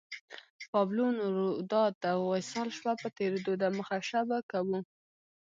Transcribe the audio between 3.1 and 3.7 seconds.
تېرېدو ده